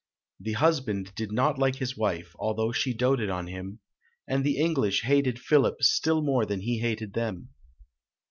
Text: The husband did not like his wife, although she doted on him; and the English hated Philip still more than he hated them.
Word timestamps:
The 0.39 0.53
husband 0.53 1.13
did 1.13 1.31
not 1.31 1.59
like 1.59 1.75
his 1.75 1.95
wife, 1.95 2.35
although 2.39 2.71
she 2.71 2.91
doted 2.91 3.29
on 3.29 3.45
him; 3.45 3.81
and 4.27 4.43
the 4.43 4.57
English 4.57 5.03
hated 5.03 5.37
Philip 5.37 5.83
still 5.83 6.23
more 6.23 6.43
than 6.43 6.61
he 6.61 6.79
hated 6.79 7.13
them. 7.13 7.49